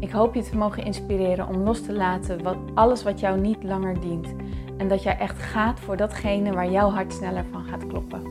[0.00, 3.62] Ik hoop je te mogen inspireren om los te laten wat, alles wat jou niet
[3.62, 4.34] langer dient.
[4.76, 8.22] En dat jij echt gaat voor datgene waar jouw hart sneller van gaat kloppen.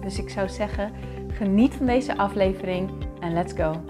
[0.00, 0.92] Dus ik zou zeggen,
[1.28, 3.80] geniet van deze aflevering en let's go.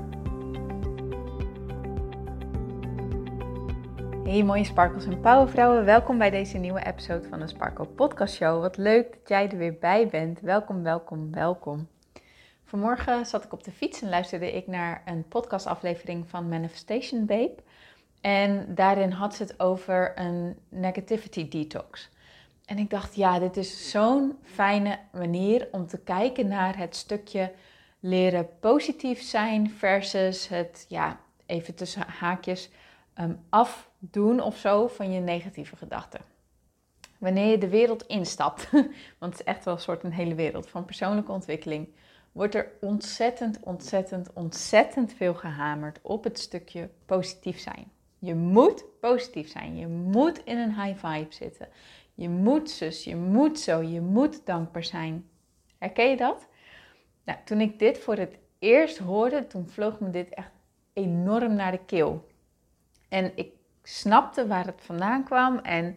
[4.24, 8.60] Hey mooie sparkles en powervrouwen, welkom bij deze nieuwe episode van de Sparkle Podcast Show.
[8.60, 10.40] Wat leuk dat jij er weer bij bent.
[10.40, 11.93] Welkom, welkom, welkom.
[12.64, 17.54] Vanmorgen zat ik op de fiets en luisterde ik naar een podcastaflevering van Manifestation Babe.
[18.20, 22.10] En daarin had ze het over een negativity detox.
[22.64, 27.52] En ik dacht, ja, dit is zo'n fijne manier om te kijken naar het stukje
[28.00, 32.70] leren positief zijn versus het, ja, even tussen haakjes,
[33.20, 36.20] um, afdoen of zo van je negatieve gedachten.
[37.18, 38.68] Wanneer je de wereld instapt,
[39.18, 41.88] want het is echt wel een soort een hele wereld van persoonlijke ontwikkeling
[42.34, 47.90] wordt er ontzettend, ontzettend, ontzettend veel gehamerd op het stukje positief zijn.
[48.18, 49.76] Je moet positief zijn.
[49.76, 51.68] Je moet in een high vibe zitten.
[52.14, 55.28] Je moet zus, je moet zo, je moet dankbaar zijn.
[55.78, 56.48] Herken je dat?
[57.24, 60.50] Nou, toen ik dit voor het eerst hoorde, toen vloog me dit echt
[60.92, 62.28] enorm naar de keel.
[63.08, 65.96] En ik snapte waar het vandaan kwam en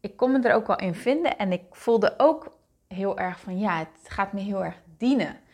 [0.00, 1.38] ik kon me er ook wel in vinden.
[1.38, 2.56] En ik voelde ook
[2.88, 5.44] heel erg van, ja, het gaat me heel erg dienen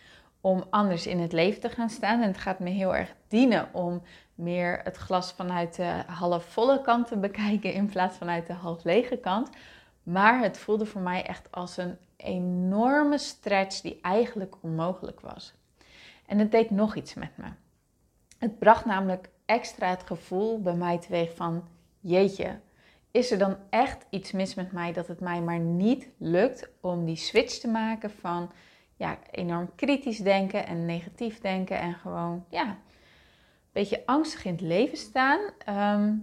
[0.43, 2.21] om anders in het leven te gaan staan.
[2.21, 4.03] En het gaat me heel erg dienen om
[4.35, 9.17] meer het glas vanuit de halfvolle kant te bekijken in plaats vanuit de half lege
[9.17, 9.51] kant.
[10.03, 15.55] Maar het voelde voor mij echt als een enorme stretch die eigenlijk onmogelijk was.
[16.27, 17.47] En het deed nog iets met me.
[18.39, 21.69] Het bracht namelijk extra het gevoel bij mij teweeg van:
[22.01, 22.59] jeetje,
[23.11, 27.05] is er dan echt iets mis met mij dat het mij maar niet lukt om
[27.05, 28.51] die switch te maken van
[29.03, 32.77] ja, enorm kritisch denken en negatief denken en gewoon ja, een
[33.73, 35.41] beetje angstig in het leven staan.
[35.65, 36.15] Ehm,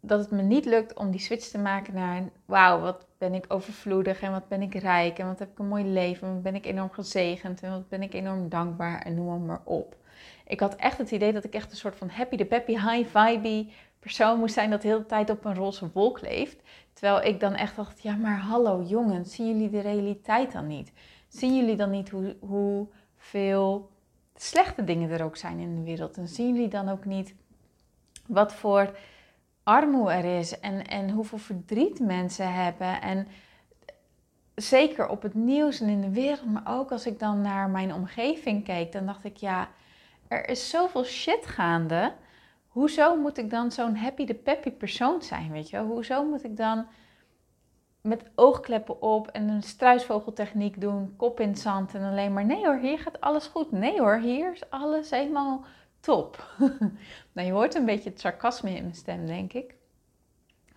[0.00, 3.44] dat het me niet lukt om die switch te maken naar wauw, wat ben ik
[3.48, 6.42] overvloedig en wat ben ik rijk en wat heb ik een mooi leven en wat
[6.42, 9.96] ben ik enorm gezegend en wat ben ik enorm dankbaar en noem maar op.
[10.46, 13.18] Ik had echt het idee dat ik echt een soort van happy de peppy, high
[13.18, 13.66] vibe
[13.98, 16.62] persoon moest zijn dat de hele tijd op een roze wolk leeft.
[16.92, 20.92] Terwijl ik dan echt dacht, ja maar hallo jongens, zien jullie de realiteit dan niet?
[21.32, 23.90] Zien jullie dan niet hoe, hoeveel
[24.34, 26.16] slechte dingen er ook zijn in de wereld?
[26.16, 27.34] En zien jullie dan ook niet
[28.26, 28.96] wat voor
[29.62, 33.00] armoede er is en, en hoeveel verdriet mensen hebben?
[33.00, 33.26] En
[34.54, 37.94] zeker op het nieuws en in de wereld, maar ook als ik dan naar mijn
[37.94, 39.68] omgeving keek, dan dacht ik, ja,
[40.28, 42.12] er is zoveel shit gaande.
[42.68, 45.78] Hoezo moet ik dan zo'n happy de peppy persoon zijn, weet je?
[45.78, 46.86] Hoezo moet ik dan
[48.02, 52.66] met oogkleppen op en een struisvogeltechniek doen, kop in het zand en alleen maar nee
[52.66, 53.72] hoor, hier gaat alles goed.
[53.72, 55.64] Nee hoor, hier is alles helemaal
[56.00, 56.54] top.
[57.32, 59.74] nou, je hoort een beetje het sarcasme in mijn stem, denk ik.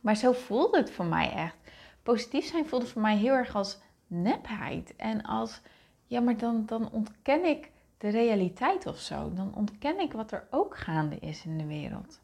[0.02, 1.58] Maar zo voelde het voor mij echt.
[2.04, 5.62] Positief zijn voelde voor mij heel erg als nepheid en als
[6.08, 9.34] ja, maar dan, dan ontken ik de realiteit of zo.
[9.34, 12.20] Dan ontken ik wat er ook gaande is in de wereld.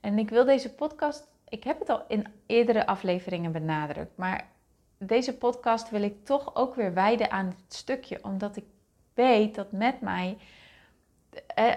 [0.00, 4.48] En ik wil deze podcast ik heb het al in eerdere afleveringen benadrukt, maar
[4.98, 8.64] deze podcast wil ik toch ook weer wijden aan het stukje, omdat ik
[9.14, 10.36] weet dat met mij,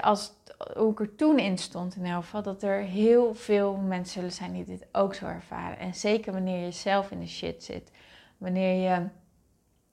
[0.01, 0.31] als,
[0.75, 4.31] hoe ik er toen in stond in elk geval, dat er heel veel mensen zullen
[4.31, 5.79] zijn die dit ook zo ervaren.
[5.79, 7.91] En zeker wanneer je zelf in de shit zit,
[8.37, 9.07] wanneer je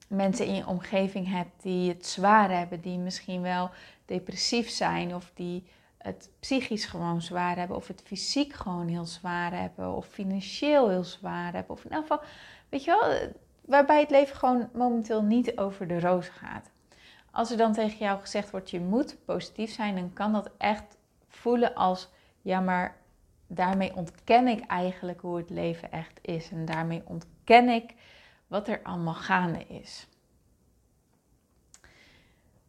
[0.07, 3.69] mensen in je omgeving hebt die het zwaar hebben, die misschien wel
[4.05, 5.63] depressief zijn of die
[6.05, 11.03] het psychisch gewoon zwaar hebben, of het fysiek gewoon heel zwaar hebben, of financieel heel
[11.03, 12.21] zwaar hebben, of in elk geval,
[12.69, 13.29] weet je wel,
[13.65, 16.69] waarbij het leven gewoon momenteel niet over de roos gaat.
[17.31, 20.97] Als er dan tegen jou gezegd wordt, je moet positief zijn, dan kan dat echt
[21.27, 22.09] voelen als,
[22.41, 22.97] ja, maar
[23.47, 26.51] daarmee ontken ik eigenlijk hoe het leven echt is.
[26.51, 27.93] En daarmee ontken ik
[28.47, 30.07] wat er allemaal gaande is.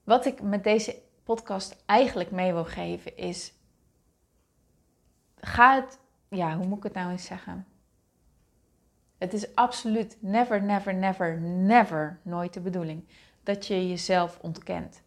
[0.04, 3.52] Wat ik met deze podcast eigenlijk mee wil geven is:
[5.40, 7.66] ga het, ja, hoe moet ik het nou eens zeggen?
[9.18, 13.04] Het is absoluut never, never, never, never nooit de bedoeling
[13.42, 15.02] dat je jezelf ontkent.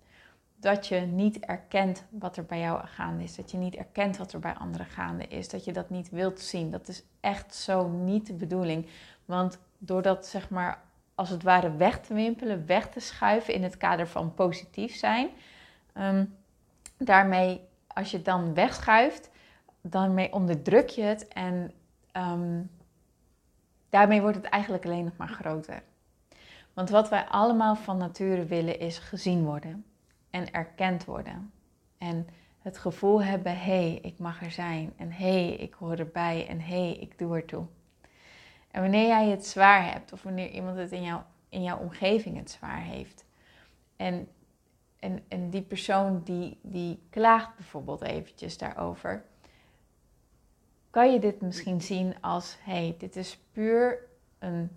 [0.60, 3.36] dat je niet erkent wat er bij jou gaande is.
[3.36, 5.50] Dat je niet erkent wat er bij anderen gaande is.
[5.50, 6.72] Dat je dat niet wilt zien.
[6.72, 8.88] Dat is echt zo niet de bedoeling.
[9.26, 10.82] Want door dat zeg maar
[11.16, 15.30] als het ware weg te wimpelen, weg te schuiven in het kader van positief zijn.
[16.00, 16.26] Ehm,
[16.98, 19.30] daarmee, als je het dan wegschuift,
[19.82, 21.72] daarmee onderdruk je het en
[22.12, 22.62] ehm,
[23.90, 25.84] daarmee wordt het eigenlijk alleen nog maar groter.
[26.74, 29.86] Want wat wij allemaal van nature willen is gezien worden
[30.30, 31.52] en erkend worden.
[31.98, 32.28] En
[32.60, 34.94] het gevoel hebben, hé, hey, ik mag er zijn.
[34.98, 36.48] En hé, hey, ik hoor erbij.
[36.48, 37.66] En hé, hey, ik doe ertoe.
[38.72, 42.38] En wanneer jij het zwaar hebt, of wanneer iemand het in, jou, in jouw omgeving
[42.38, 43.26] het zwaar heeft.
[43.96, 44.28] En,
[45.00, 49.26] en, en die persoon die, die klaagt bijvoorbeeld eventjes daarover.
[50.90, 54.00] Kan je dit misschien zien als, hey, dit is puur
[54.40, 54.70] een,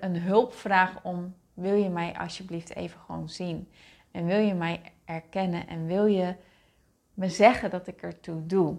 [0.00, 3.68] een hulpvraag om, wil je mij alsjeblieft even gewoon zien?
[4.10, 6.34] En wil je mij erkennen en wil je
[7.14, 8.76] me zeggen dat ik ertoe doe?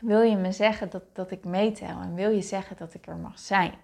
[0.00, 3.16] Wil je me zeggen dat, dat ik meetel en wil je zeggen dat ik er
[3.16, 3.74] mag zijn?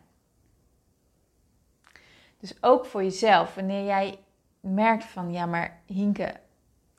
[2.39, 4.19] Dus ook voor jezelf, wanneer jij
[4.61, 6.41] merkt van ja, maar Hinke,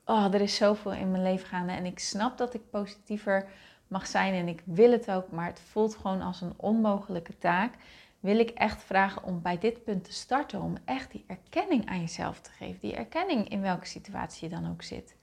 [0.04, 3.48] oh, er is zoveel in mijn leven gaande en ik snap dat ik positiever
[3.88, 7.74] mag zijn en ik wil het ook, maar het voelt gewoon als een onmogelijke taak
[8.20, 10.60] wil ik echt vragen om bij dit punt te starten.
[10.60, 12.80] Om echt die erkenning aan jezelf te geven.
[12.80, 15.16] Die erkenning in welke situatie je dan ook zit.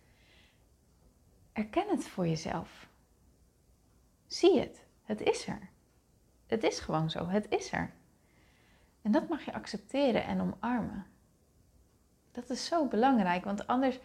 [1.53, 2.87] Erken het voor jezelf.
[4.27, 4.85] Zie het.
[5.03, 5.69] Het is er.
[6.47, 7.27] Het is gewoon zo.
[7.27, 7.93] Het is er.
[9.01, 11.05] En dat mag je accepteren en omarmen.
[12.37, 13.99] Dat is zo belangrijk, want anders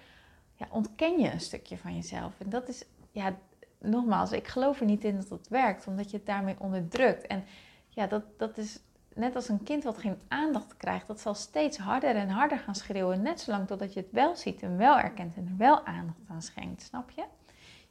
[0.55, 2.33] ja, ontken je een stukje van jezelf.
[2.39, 3.37] En dat is, ja,
[3.79, 7.27] nogmaals, ik geloof er niet in dat het werkt, omdat je het daarmee onderdrukt.
[7.27, 7.45] En
[7.89, 8.81] ja, dat, dat is
[9.15, 11.07] net als een kind wat geen aandacht krijgt.
[11.07, 13.23] Dat zal steeds harder en harder gaan schreeuwen.
[13.23, 16.43] Net zolang totdat je het wel ziet en wel erkent en er wel aandacht aan
[16.43, 16.83] schenkt.
[16.83, 17.25] Snap je?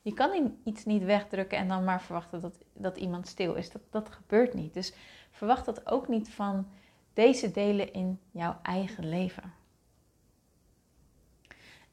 [0.01, 3.71] Je kan iets niet wegdrukken en dan maar verwachten dat, dat iemand stil is.
[3.71, 4.73] Dat, dat gebeurt niet.
[4.73, 4.93] Dus
[5.31, 6.67] verwacht dat ook niet van
[7.13, 9.59] deze delen in jouw eigen leven.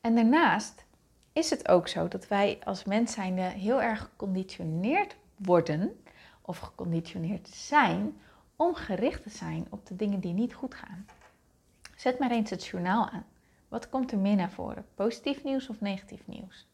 [0.00, 0.84] En daarnaast
[1.32, 6.00] is het ook zo dat wij als mens zijnde heel erg geconditioneerd worden
[6.42, 8.20] of geconditioneerd zijn
[8.56, 11.06] om gericht te zijn op de dingen die niet goed gaan.
[11.96, 13.26] Zet maar eens het journaal aan.
[13.68, 14.86] Wat komt er meer naar voren?
[14.94, 16.68] Positief nieuws of negatief nieuws?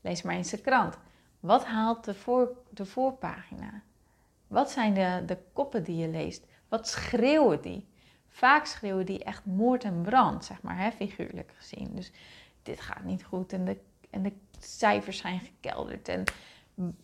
[0.00, 0.98] Lees maar eens de krant.
[1.40, 3.82] Wat haalt de, voor, de voorpagina?
[4.46, 6.46] Wat zijn de, de koppen die je leest?
[6.68, 7.88] Wat schreeuwen die?
[8.28, 11.94] Vaak schreeuwen die echt moord en brand, zeg maar, hè, figuurlijk gezien.
[11.94, 12.12] Dus
[12.62, 13.76] dit gaat niet goed en de,
[14.10, 16.24] en de cijfers zijn gekelderd en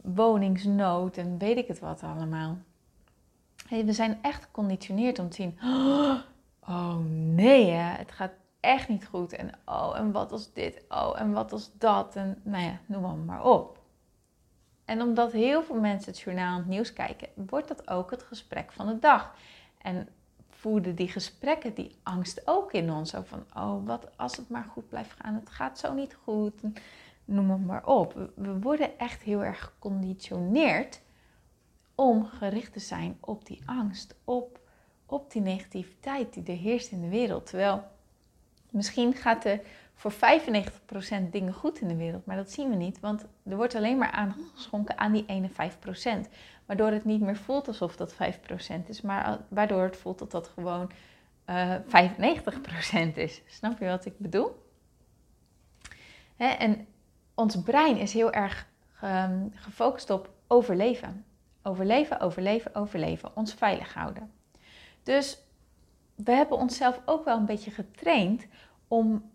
[0.03, 2.59] woningsnood en weet ik het wat allemaal.
[3.69, 5.59] We zijn echt geconditioneerd om te zien,
[6.69, 6.99] oh
[7.35, 9.33] nee, het gaat echt niet goed.
[9.33, 10.85] En oh, en wat als dit?
[10.89, 12.17] Oh, en wat als dat?
[12.17, 13.79] En nou ja, noem maar, maar op.
[14.85, 18.23] En omdat heel veel mensen het journaal en het nieuws kijken, wordt dat ook het
[18.23, 19.35] gesprek van de dag.
[19.79, 20.09] En
[20.59, 23.11] voeden die gesprekken die angst ook in ons.
[23.11, 26.63] Van, oh, wat als het maar goed blijft gaan, het gaat zo niet goed
[27.29, 28.31] noem het maar op.
[28.35, 31.01] We worden echt heel erg geconditioneerd
[31.95, 34.61] om gericht te zijn op die angst, op,
[35.07, 37.47] op die negativiteit die er heerst in de wereld.
[37.47, 37.85] Terwijl
[38.71, 39.61] misschien gaat er
[39.99, 40.17] voor 95%
[41.31, 44.11] dingen goed in de wereld, maar dat zien we niet, want er wordt alleen maar
[44.11, 46.29] aandacht geschonken aan die ene 5%.
[46.67, 48.17] Waardoor het niet meer voelt alsof dat 5%
[48.87, 50.91] is, maar waardoor het voelt dat dat gewoon
[51.47, 52.11] uh, eh,
[53.13, 53.43] 95% is.
[53.47, 54.67] Snap je wat ik bedoel?
[56.37, 56.47] Hè?
[56.47, 56.87] En
[57.35, 58.69] ons brein is heel erg
[59.01, 61.25] ehm, gefocust op overleven.
[61.63, 63.37] Overleven, overleven, overleven.
[63.37, 64.31] Ons veilig houden.
[65.03, 65.39] Dus
[66.15, 68.47] we hebben onszelf ook wel een beetje getraind
[68.89, 69.31] om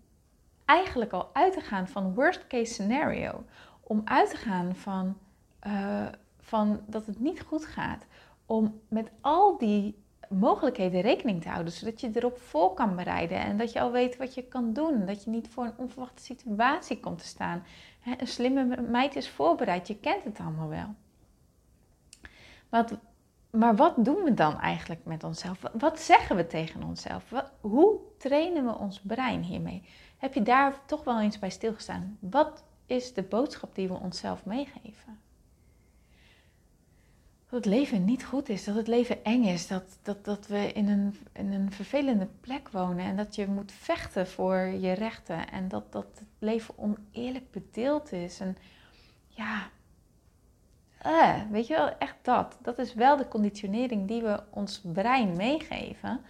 [0.65, 3.43] eigenlijk al uit te gaan van worst case scenario.
[3.81, 5.17] Om uit te gaan van,
[5.67, 6.05] uh,
[6.39, 8.05] van dat het niet goed gaat.
[8.45, 13.57] Om met al die mogelijkheden rekening te houden, zodat je erop voor kan bereiden en
[13.57, 15.05] dat je al weet wat je kan doen.
[15.05, 17.63] Dat je niet voor een onverwachte situatie komt te staan.
[18.17, 20.95] Een slimme meid is voorbereid, je kent het allemaal wel.
[22.69, 22.97] Wat,
[23.49, 25.61] maar wat doen we dan eigenlijk met onszelf?
[25.73, 27.23] Wat zeggen we tegen onszelf?
[27.61, 29.83] hoe trainen we ons brein hiermee?
[30.23, 32.17] Heb je daar toch wel eens bij stilgestaan?
[32.19, 35.21] Wat is de boodschap die we onszelf meegeven?
[37.49, 40.71] dat het leven niet goed is, dat het leven eng is, dat, dat, dat we
[40.71, 45.51] in een, in een vervelende plek wonen en dat je moet vechten voor je rechten
[45.51, 48.39] en dat, dat het leven oneerlijk bedeeld is.
[48.39, 48.57] En
[49.27, 49.69] ja,
[50.97, 52.57] eh, weet je wel, echt dat.
[52.61, 56.21] Dat is wel de conditionering die we ons brein meegeven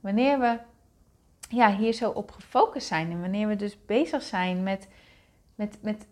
[0.00, 0.58] wanneer we
[1.50, 3.10] ja, hier zo op gefocust zijn.
[3.10, 4.88] En wanneer we dus bezig zijn met,
[5.54, 6.06] met, met,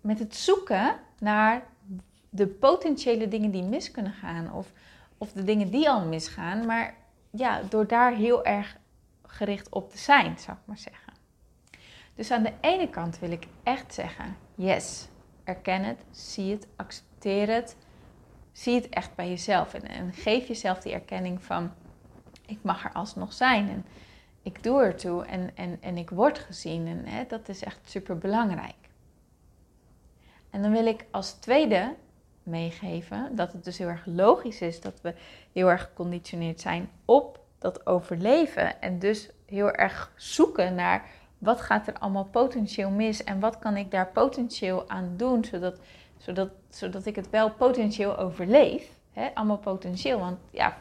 [0.00, 1.66] met het zoeken naar
[2.30, 4.52] de potentiële dingen die mis kunnen gaan.
[4.52, 4.72] Of,
[5.18, 6.66] of de dingen die al misgaan.
[6.66, 6.94] Maar
[7.30, 8.76] ja, door daar heel erg
[9.26, 11.12] gericht op te zijn, zou ik maar zeggen.
[12.14, 15.08] Dus aan de ene kant wil ik echt zeggen: yes,
[15.44, 17.76] erken het, zie het, accepteer het.
[18.52, 21.72] Zie het echt bij jezelf en, en geef jezelf die erkenning van:
[22.46, 23.84] ik mag er alsnog zijn en
[24.46, 26.86] ik doe ertoe en, en, en ik word gezien.
[26.86, 28.88] En hè, dat is echt super belangrijk.
[30.50, 31.94] En dan wil ik als tweede
[32.42, 35.14] meegeven dat het dus heel erg logisch is dat we
[35.52, 38.80] heel erg geconditioneerd zijn op dat overleven.
[38.80, 43.76] En dus heel erg zoeken naar wat gaat er allemaal potentieel mis en wat kan
[43.76, 45.78] ik daar potentieel aan doen zodat,
[46.18, 48.88] zodat, zodat ik het wel potentieel overleef.
[49.34, 50.78] Allemaal potentieel, want ja,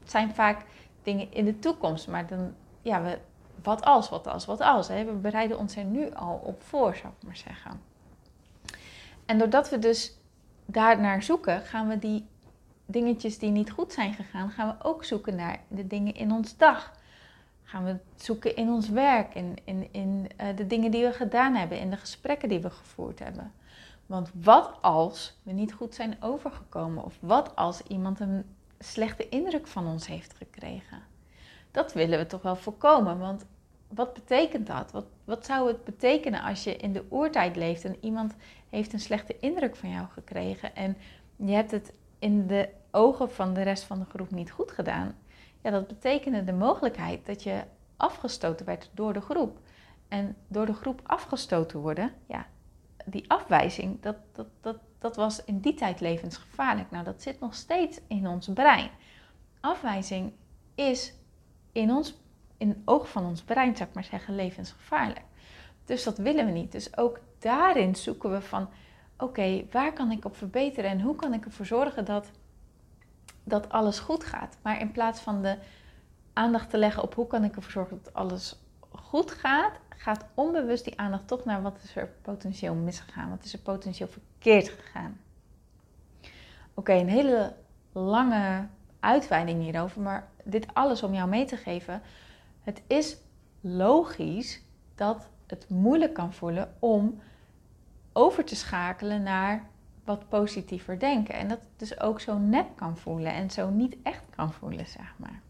[0.00, 0.64] het zijn vaak
[1.02, 2.54] dingen in de toekomst, maar dan,
[2.88, 3.18] ja, we,
[3.62, 4.88] wat als, wat als, wat als.
[4.88, 5.04] Hè?
[5.04, 7.80] We bereiden ons er nu al op voor, zou ik maar zeggen.
[9.26, 10.16] En doordat we dus
[10.66, 12.26] daar naar zoeken, gaan we die
[12.86, 16.56] dingetjes die niet goed zijn gegaan, gaan we ook zoeken naar de dingen in ons
[16.56, 16.96] dag.
[17.64, 21.54] Gaan we zoeken in ons werk, in, in, in uh, de dingen die we gedaan
[21.54, 23.52] hebben, in de gesprekken die we gevoerd hebben.
[24.06, 27.04] Want wat als we niet goed zijn overgekomen?
[27.04, 28.44] Of wat als iemand een
[28.78, 31.02] slechte indruk van ons heeft gekregen?
[31.70, 33.18] Dat willen we toch wel voorkomen.
[33.18, 33.46] Want
[33.88, 34.90] wat betekent dat?
[34.90, 38.34] Wat, wat zou het betekenen als je in de oertijd leeft en iemand
[38.68, 40.96] heeft een slechte indruk van jou gekregen en
[41.36, 45.14] je hebt het in de ogen van de rest van de groep niet goed gedaan?
[45.62, 47.62] Ja, dat betekende de mogelijkheid dat je
[47.96, 49.58] afgestoten werd door de groep.
[50.08, 52.46] En door de groep afgestoten worden, ja,
[53.04, 56.90] die afwijzing, dat, dat, dat, dat was in die tijd levensgevaarlijk.
[56.90, 58.90] Nou, dat zit nog steeds in ons brein.
[59.60, 60.32] Afwijzing
[60.74, 61.14] is
[61.78, 62.14] in ons
[62.56, 65.24] in het oog van ons brein, zou ik maar zeggen, levensgevaarlijk.
[65.84, 66.72] Dus dat willen we niet.
[66.72, 68.68] Dus ook daarin zoeken we van,
[69.18, 72.30] oké, waar kan ik op verbeteren en hoe kan ik ervoor zorgen dat,
[73.44, 74.58] dat alles goed gaat?
[74.62, 75.56] Maar in plaats van de
[76.32, 78.58] aandacht te leggen op hoe kan ik ervoor zorgen dat alles
[78.90, 83.52] goed gaat, gaat onbewust die aandacht toch naar wat is er potentieel misgegaan, wat is
[83.52, 85.20] er potentieel verkeerd gegaan.
[86.74, 87.54] Oké, een hele
[87.92, 88.66] lange
[89.00, 92.02] uitweiding hierover, maar dit alles om jou mee te geven
[92.68, 93.16] het is
[93.60, 94.62] logisch
[94.94, 97.20] dat het moeilijk kan voelen om
[98.12, 99.68] over te schakelen naar
[100.04, 101.34] wat positiever denken.
[101.34, 104.86] En dat het dus ook zo nep kan voelen en zo niet echt kan voelen,
[104.86, 105.40] zeg maar.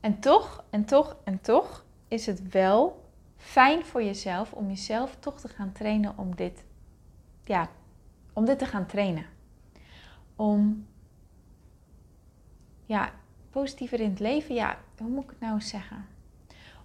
[0.00, 3.04] En toch, en toch, en toch is het wel
[3.36, 6.64] fijn voor jezelf om jezelf toch te gaan trainen om dit,
[7.44, 7.68] ja,
[8.32, 9.26] om dit te gaan trainen.
[10.36, 10.86] Om
[12.88, 13.10] ja,
[13.50, 16.06] positiever in het leven, ja, hoe moet ik het nou eens zeggen?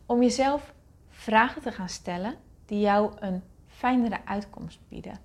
[0.06, 0.74] Om jezelf
[1.10, 5.20] vragen te gaan stellen die jou een fijnere uitkomst bieden.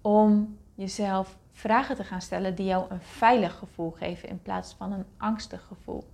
[0.00, 4.92] Om jezelf vragen te gaan stellen die jou een veilig gevoel geven in plaats van
[4.92, 6.04] een angstig gevoel.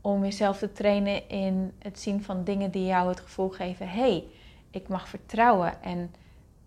[0.00, 4.00] Om jezelf te trainen in het zien van dingen die jou het gevoel geven: hé,
[4.00, 4.24] hey,
[4.70, 6.14] ik mag vertrouwen en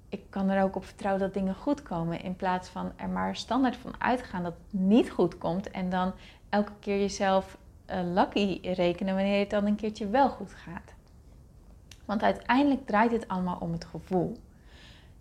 [0.10, 2.22] ik kan er ook op vertrouwen dat dingen goed komen.
[2.22, 6.14] In plaats van er maar standaard van uitgaan dat het niet goed komt en dan
[6.56, 7.58] elke keer jezelf
[7.90, 10.94] uh, lucky rekenen wanneer het dan een keertje wel goed gaat.
[12.06, 14.38] Want uiteindelijk draait het allemaal om het gevoel.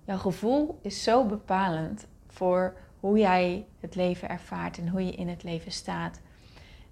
[0.04, 5.28] Jouw gevoel is zo bepalend voor hoe jij het leven ervaart en hoe je in
[5.28, 6.20] het leven staat.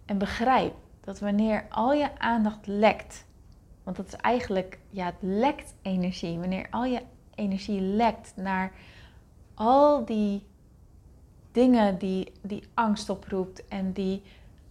[0.04, 3.24] En begrijp dat wanneer al je aandacht lekt,
[3.82, 6.38] want dat is eigenlijk, ja, het lekt energie.
[6.38, 7.02] Wanneer al je
[7.34, 8.72] energie lekt naar
[9.54, 10.46] al die
[11.52, 14.22] dingen die, die angst oproept en die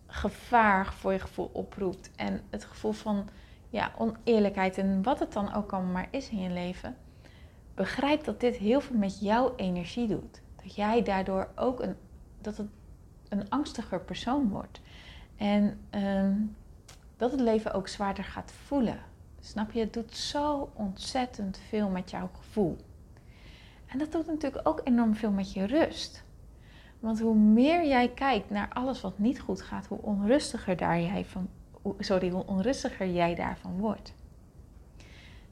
[0.07, 2.11] gevaar voor je gevoel oproept.
[2.15, 3.29] En het gevoel van
[3.69, 6.95] ja, oneerlijkheid en wat het dan ook allemaal maar is in je leven.
[7.73, 10.41] Begrijp dat dit heel veel met jouw energie doet.
[10.63, 11.95] Dat jij daardoor ook een,
[12.41, 12.67] dat het
[13.29, 14.81] een angstiger persoon wordt.
[15.35, 16.35] En ehm,
[17.17, 18.99] dat het leven ook zwaarder gaat voelen.
[19.39, 19.79] Snap je?
[19.79, 22.77] Het doet zo ontzettend veel met jouw gevoel.
[23.85, 26.23] En dat doet natuurlijk ook enorm veel met je rust.
[27.01, 31.25] Want hoe meer jij kijkt naar alles wat niet goed gaat, hoe onrustiger, daar jij
[31.25, 31.49] van,
[31.99, 34.13] sorry, hoe onrustiger jij daarvan wordt.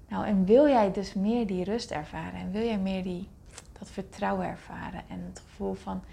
[0.07, 3.27] Nou, en wil jij dus meer die rust ervaren en wil jij meer die,
[3.79, 6.03] dat vertrouwen ervaren en het gevoel van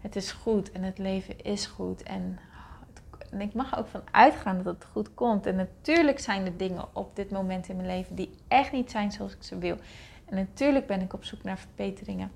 [0.00, 2.38] het is goed en het leven is goed en,
[3.30, 5.46] en ik mag er ook van uitgaan dat het goed komt.
[5.46, 9.12] En natuurlijk zijn er dingen op dit moment in mijn leven die echt niet zijn
[9.12, 9.76] zoals ik ze wil.
[10.24, 12.30] En natuurlijk ben ik op zoek naar verbeteringen.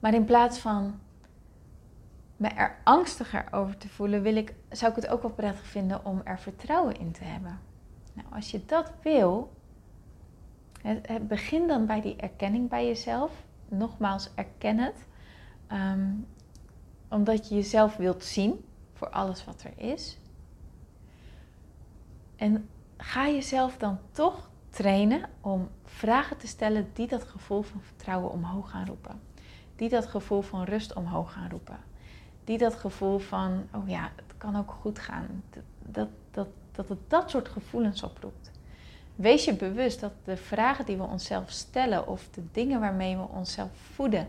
[0.00, 1.00] Maar in plaats van
[2.38, 6.04] me er angstiger over te voelen, wil ik, zou ik het ook wel prettig vinden
[6.04, 7.60] om er vertrouwen in te hebben.
[8.12, 9.52] Nou, als je dat wil,
[11.20, 13.32] begin dan bij die erkenning bij jezelf.
[13.68, 15.06] Nogmaals, erken het.
[15.66, 16.10] Ehm,
[17.08, 20.18] omdat je jezelf wilt zien voor alles wat er is.
[22.36, 28.30] En ga jezelf dan toch trainen om vragen te stellen die dat gevoel van vertrouwen
[28.30, 29.20] omhoog gaan roepen.
[29.76, 31.87] Die dat gevoel van rust omhoog gaan roepen.
[32.48, 35.42] Die dat gevoel van, oh ja, het kan ook goed gaan.
[35.82, 38.50] Dat, dat, dat, het dat soort gevoelens oproept.
[39.14, 43.22] Wees je bewust dat de vragen die we onszelf stellen of de dingen waarmee we
[43.22, 44.28] onszelf voeden,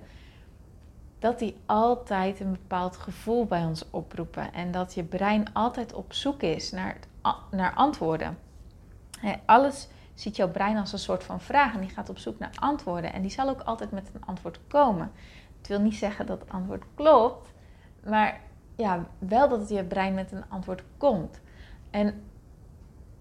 [1.20, 4.54] dat die altijd een bepaald gevoel bij ons oproepen.
[4.54, 6.98] En dat je brein altijd op zoek is naar,
[7.52, 8.38] naar antwoorden.
[9.46, 12.54] alles ziet jouw brein als een soort van vraag en die gaat op zoek naar
[12.56, 13.14] antwoorden.
[13.14, 15.12] En die zal ook altijd met een antwoord komen.
[15.58, 17.50] Het wil niet zeggen dat het antwoord klopt,
[18.06, 18.40] maar
[18.76, 21.40] ja, wel dat je brein met een antwoord komt.
[21.90, 22.24] En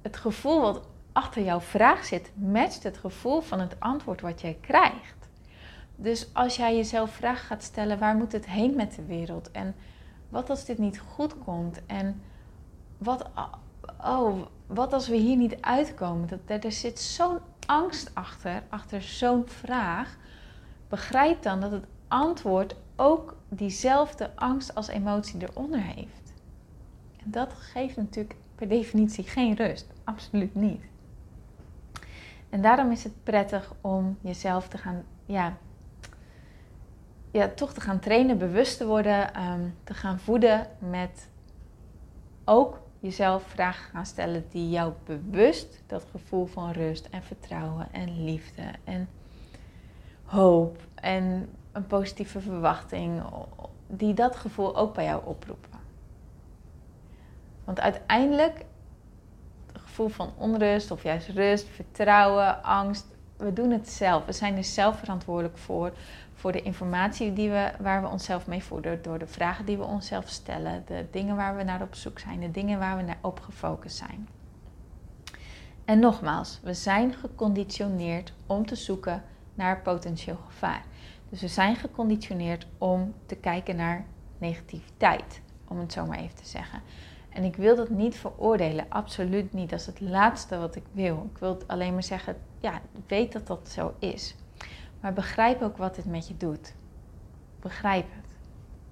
[0.03, 4.59] het gevoel wat achter jouw vraag zit, matcht het gevoel van het antwoord wat jij
[4.61, 5.29] krijgt.
[5.97, 9.51] Dus als jij jezelf vragen gaat stellen, waar moet het heen met de wereld?
[9.51, 9.75] En
[10.29, 11.87] wat als dit niet goed komt?
[11.87, 12.23] En
[12.99, 13.31] wat,
[14.05, 16.29] oh, wat als we hier niet uitkomen?
[16.47, 20.17] Dat, er zit zo'n angst achter, achter zo'n vraag.
[20.89, 26.33] Begrijp dan dat het antwoord ook diezelfde angst als emotie eronder heeft.
[27.17, 29.87] En dat geeft natuurlijk per definitie geen rust.
[30.05, 30.83] Absoluut niet.
[32.51, 35.57] En daarom is het prettig om jezelf te gaan, ja,
[37.31, 41.29] ja toch te gaan trainen, bewust te worden, ehm, te gaan voeden met
[42.45, 48.25] ook jezelf vragen gaan stellen die jou bewust dat gevoel van rust en vertrouwen en
[48.25, 49.09] liefde en
[50.25, 51.49] hoop en
[51.79, 53.23] een positieve verwachting,
[53.87, 55.79] die dat gevoel ook bij jou oproepen.
[57.65, 58.65] Want uiteindelijk
[59.73, 63.07] gevoel van onrust of juist rust, vertrouwen, angst.
[63.37, 64.25] We doen het zelf.
[64.25, 65.93] We zijn er zelf verantwoordelijk voor.
[66.35, 69.03] Voor de informatie die we, waar we onszelf mee voeden.
[69.03, 70.83] Door de vragen die we onszelf stellen.
[70.87, 72.41] De dingen waar we naar op zoek zijn.
[72.41, 74.29] De dingen waar we naar op gefocust zijn.
[75.85, 79.23] En nogmaals, we zijn geconditioneerd om te zoeken
[79.55, 80.85] naar potentieel gevaar.
[81.29, 84.05] Dus we zijn geconditioneerd om te kijken naar
[84.39, 86.83] negativiteit, om het zo maar even te zeggen.
[87.29, 89.71] En ik wil dat niet veroordelen, absoluut niet.
[89.71, 91.29] Dat is het laatste wat ik wil.
[91.33, 94.35] Ik wil alleen maar zeggen, ja, weet dat dat zo is.
[95.01, 96.75] Maar begrijp ook wat dit met je doet.
[97.61, 98.31] Begrijp het.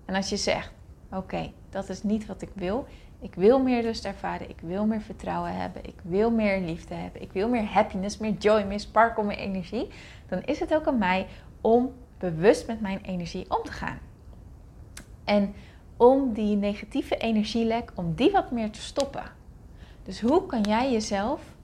[0.05, 0.72] En als je zegt,
[1.12, 2.87] oké, dat is niet wat ik wil.
[3.20, 4.49] Ik wil meer rust ervaren.
[4.49, 5.85] Ik wil meer vertrouwen hebben.
[5.85, 7.22] Ik wil meer liefde hebben.
[7.22, 9.88] Ik wil meer happiness, meer joy, meer sparkle, meer energie.
[10.29, 11.27] Dan is het ook aan mij
[11.61, 13.99] om bewust met mijn energie om te gaan.
[15.25, 15.55] En
[15.97, 19.25] om die negatieve energielek, om die wat meer te stoppen.
[20.03, 21.55] Dus hoe kan jij jezelf,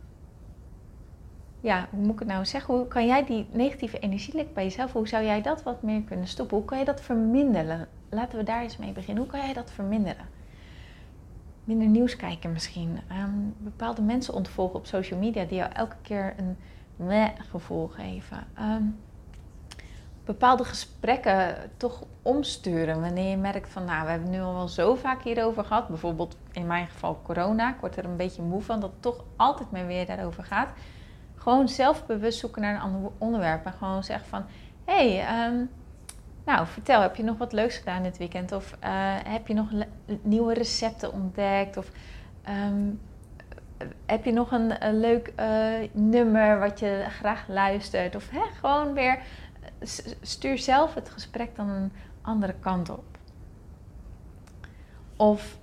[1.60, 4.92] ja, hoe moet ik het nou zeggen, hoe kan jij die negatieve energielek bij jezelf,
[4.92, 6.56] hoe zou jij dat wat meer kunnen stoppen?
[6.56, 7.88] Hoe kan je dat verminderen?
[8.10, 9.22] Laten we daar eens mee beginnen.
[9.22, 10.26] Hoe kan jij dat verminderen?
[11.64, 12.98] Minder nieuws kijken misschien.
[13.12, 16.56] Um, bepaalde mensen ontvolgen op social media die jou elke keer een
[16.96, 18.46] meh gevoel geven.
[18.58, 18.98] Um,
[20.24, 23.00] bepaalde gesprekken toch omsturen.
[23.00, 25.88] Wanneer je merkt van, nou, we hebben nu al wel zo vaak hierover gehad.
[25.88, 27.70] Bijvoorbeeld in mijn geval corona.
[27.70, 30.68] Ik word er een beetje moe van dat het toch altijd maar weer daarover gaat.
[31.36, 33.66] Gewoon zelfbewust zoeken naar een ander onderwerp.
[33.66, 34.44] En gewoon zeggen van,
[34.84, 35.64] hé, hey, ehm,
[36.44, 38.52] nou, vertel, heb je nog wat leuks gedaan dit weekend?
[38.52, 38.88] Of uh,
[39.24, 39.68] heb je nog
[40.22, 41.76] nieuwe recepten ontdekt?
[41.76, 41.90] Of
[42.42, 42.90] ehm,
[44.06, 48.16] heb je nog een, leuk uh, nummer wat je graag luistert?
[48.16, 49.18] Of hè, gewoon weer
[50.20, 51.92] stuur zelf het gesprek dan een
[52.22, 53.04] andere kant op.
[55.16, 55.58] Of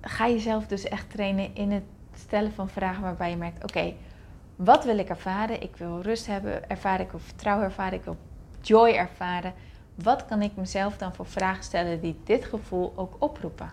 [0.00, 1.84] ga jezelf dus echt trainen in het
[2.14, 3.94] stellen van vragen waarbij je merkt: oké,
[4.56, 5.62] wat wil ik ervaren?
[5.62, 8.16] Ik wil rust hebben, ervaren, ik vertrouwen ervaren, ik wil
[8.60, 9.52] joy ervaren.
[9.94, 13.70] Wat kan ik mezelf dan voor vragen stellen die dit gevoel ook oproepen?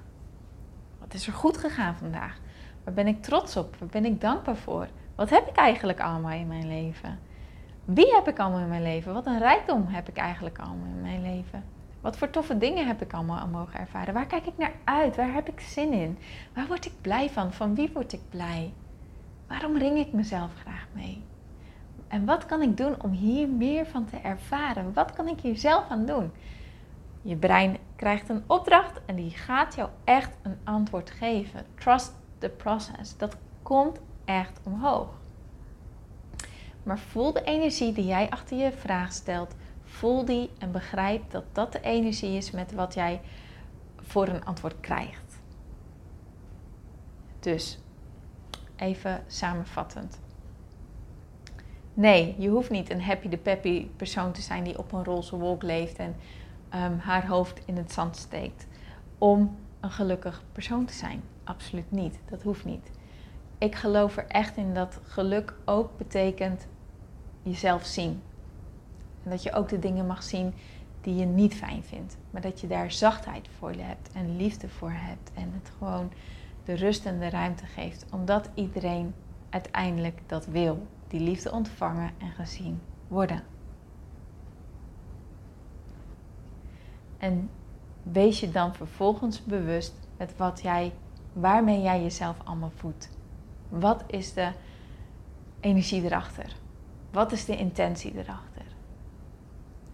[0.99, 2.39] Wat is er goed gegaan vandaag?
[2.83, 3.75] Waar ben ik trots op?
[3.75, 4.87] Waar ben ik dankbaar voor?
[5.15, 7.19] Wat heb ik eigenlijk allemaal in mijn leven?
[7.85, 9.13] Wie heb ik allemaal in mijn leven?
[9.13, 11.63] Wat een rijkdom heb ik eigenlijk allemaal in mijn leven?
[12.01, 14.13] Wat voor toffe dingen heb ik allemaal mogen ervaren?
[14.13, 15.15] Waar kijk ik naar uit?
[15.15, 16.17] Waar heb ik zin in?
[16.53, 17.53] Waar word ik blij van?
[17.53, 18.73] Van wie word ik blij?
[19.47, 21.23] Waarom ring ik mezelf graag mee?
[22.07, 24.93] En wat kan ik doen om hier meer van te ervaren?
[24.93, 26.31] Wat kan ik hier zelf aan doen?
[27.21, 31.65] Je brein krijgt een opdracht en die gaat jou echt een antwoord geven.
[31.75, 33.17] Trust the process.
[33.17, 35.07] Dat komt echt omhoog.
[36.85, 39.55] Maar voel de energie die jij achter je vraag stelt.
[39.83, 43.21] Voel die en begrijp dat dat de energie is met wat jij
[43.97, 45.41] voor een antwoord krijgt.
[47.39, 47.79] Dus
[48.75, 50.19] even samenvattend.
[51.93, 55.35] Nee, je hoeft niet een happy de peppy persoon te zijn die op een roze
[55.37, 56.15] wolk leeft en
[56.75, 58.67] um, haar hoofd in het zand steekt
[59.17, 61.21] om een gelukkig persoon te zijn.
[61.43, 62.19] Absoluut niet.
[62.29, 62.91] Dat hoeft niet.
[63.57, 66.67] Ik geloof er echt in dat geluk ook betekent
[67.45, 68.21] jezelf zien.
[69.23, 70.53] En dat je ook de dingen mag zien
[71.01, 72.17] die je niet fijn vindt.
[72.31, 75.31] Maar dat je daar zachtheid voor hebt en liefde voor hebt.
[75.33, 76.11] En het gewoon
[76.63, 78.05] de rust en de ruimte geeft.
[78.11, 79.13] Omdat iedereen
[79.49, 80.87] uiteindelijk dat wil.
[81.07, 83.43] Die liefde ontvangen en gezien worden.
[87.17, 87.49] En
[88.03, 90.93] wees je dan vervolgens bewust met wat jij,
[91.33, 93.09] waarmee jij jezelf allemaal voedt.
[93.69, 94.51] Wat is de
[95.59, 96.55] energie erachter?
[97.15, 98.65] Wat is de intentie erachter?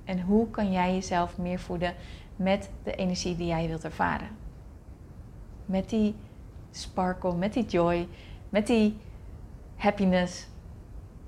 [0.03, 1.95] En hoe kan jij jezelf meer voeden
[2.35, 4.27] met de energie die jij wilt ervaren?
[5.65, 6.15] Met die
[6.71, 8.07] sparkle, met die joy,
[8.49, 8.97] met die
[9.75, 10.47] happiness.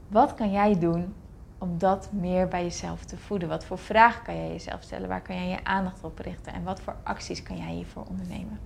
[0.08, 1.14] Wat kan jij doen
[1.58, 3.50] om dat meer bij jezelf te voeden?
[3.50, 5.10] Wat voor vragen kan jij jezelf stellen?
[5.10, 6.54] Waar kan jij je aandacht op richten?
[6.54, 8.60] En wat voor acties kan jij hiervoor ondernemen?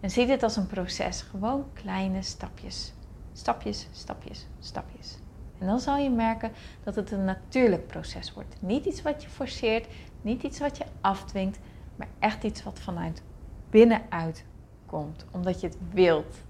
[0.00, 1.22] En zie dit als een proces.
[1.22, 2.92] Gewoon kleine stapjes.
[3.32, 5.18] Stapjes, stapjes, stapjes.
[5.60, 6.52] En dan zal je merken
[6.84, 8.56] dat het een natuurlijk proces wordt.
[8.60, 9.86] Niet iets wat je forceert,
[10.22, 11.58] niet iets wat je afdwingt,
[11.96, 13.22] maar echt iets wat vanuit
[13.70, 14.44] binnenuit
[14.86, 15.26] komt.
[15.30, 16.42] Omdat je het wilt.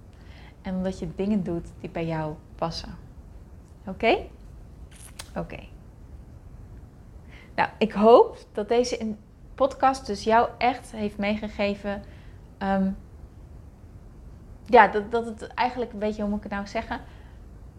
[0.62, 2.96] En omdat je dingen doet die bij jou passen.
[3.86, 4.18] Oké?
[5.36, 5.58] Oké.
[7.54, 9.14] Nou, ik hoop dat deze
[9.54, 12.02] podcast dus jou echt heeft meegegeven.
[12.58, 12.90] Ehm,
[14.66, 17.00] ja, dat, dat het eigenlijk een beetje, hoe moet ik het nou zeggen?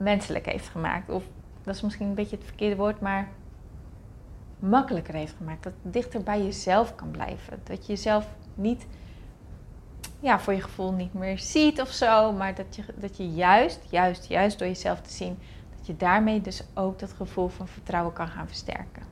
[0.02, 1.10] Menselijk heeft gemaakt.
[1.10, 1.24] Of
[1.64, 3.28] dat is misschien een beetje het verkeerde woord, maar
[4.60, 5.64] makkelijker heeft gemaakt.
[5.64, 7.60] Dat dichter bij jezelf kan blijven.
[7.64, 8.86] Dat je jezelf niet,
[10.20, 12.32] ja, voor je gevoel niet meer ziet of zo.
[12.32, 15.38] Maar dat je, dat je juist, juist, juist door jezelf te zien
[15.78, 19.04] dat je daarmee dus ook dat gevoel van vertrouwen kan gaan versterken.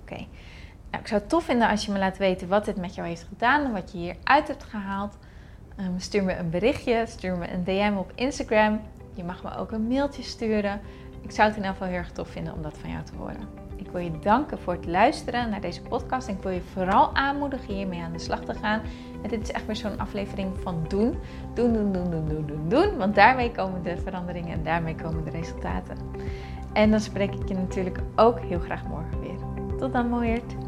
[0.00, 0.26] Oké.
[0.90, 3.08] Nou, ik zou het tof vinden als je me laat weten wat dit met jou
[3.08, 5.16] heeft gedaan en wat je hieruit hebt gehaald.
[5.80, 8.80] Um, stuur me een berichtje, stuur me een DM op Instagram.
[9.18, 10.80] Je mag me ook een mailtje sturen.
[11.20, 13.12] Ik zou het in ieder geval heel erg tof vinden om dat van jou te
[13.16, 13.48] horen.
[13.76, 16.28] Ik wil je danken voor het luisteren naar deze podcast.
[16.28, 18.80] En ik wil je vooral aanmoedigen hiermee aan de slag te gaan.
[19.22, 21.18] En dit is echt weer zo'n aflevering van doen.
[21.54, 22.96] Doen, doen, doen, doen, doen, doen, doen.
[22.96, 25.96] Want daarmee komen de veranderingen en daarmee komen de resultaten.
[26.72, 29.38] En dan spreek ik je natuurlijk ook heel graag morgen weer.
[29.78, 30.67] Tot dan, mooiert.